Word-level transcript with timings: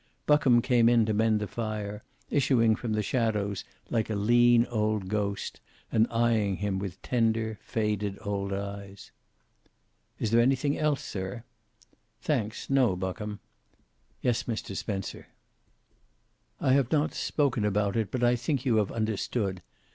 Buckham 0.25 0.63
came 0.63 0.89
in 0.89 1.05
to 1.05 1.13
mend 1.13 1.39
the 1.39 1.45
fire, 1.45 2.01
issuing 2.31 2.75
from 2.75 2.93
the 2.93 3.03
shadows 3.03 3.63
like 3.91 4.09
a 4.09 4.15
lean 4.15 4.65
old 4.65 5.09
ghost 5.09 5.59
and 5.91 6.07
eyeing 6.09 6.55
him 6.55 6.79
with 6.79 6.99
tender, 7.03 7.59
faded 7.61 8.17
old 8.21 8.51
eyes. 8.51 9.11
"Is 10.17 10.31
there 10.31 10.41
anything 10.41 10.75
else, 10.75 11.03
sir?" 11.03 11.43
"Thanks, 12.19 12.67
no. 12.67 12.95
Buckham." 12.97 13.41
"Yes, 14.23 14.45
Mr. 14.45 14.75
Spencer." 14.75 15.27
"I 16.59 16.73
have 16.73 16.91
not 16.91 17.13
spoken 17.13 17.63
about 17.63 17.95
it, 17.95 18.09
but 18.09 18.23
I 18.23 18.35
think 18.35 18.65
you 18.65 18.77
have 18.77 18.91
understood. 18.91 19.61